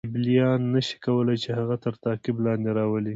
[0.07, 3.09] کیبلیان نه شي کولای چې هغه تر تعقیب لاندې راولي.